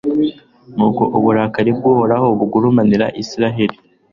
nuko 0.75 1.03
uburakari 1.17 1.71
bw'uhoraho 1.77 2.27
bugurumanira 2.39 3.07
israheli 3.21 3.77